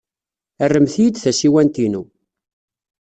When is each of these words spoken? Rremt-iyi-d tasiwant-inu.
Rremt-iyi-d 0.71 1.15
tasiwant-inu. 1.17 2.03